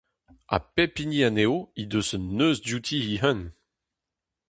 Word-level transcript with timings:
Ha 0.49 0.57
pep 0.75 0.93
hini 0.99 1.19
anezho 1.27 1.57
he 1.77 1.83
deus 1.91 2.09
un 2.15 2.23
neuz 2.37 2.57
diouti 2.65 2.97
he-unan. 3.07 3.39